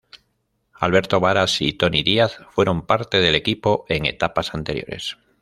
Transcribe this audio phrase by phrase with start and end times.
[0.73, 5.17] Alberto Varas y Tony Díaz fueron parte del equipo en etapas anteriores.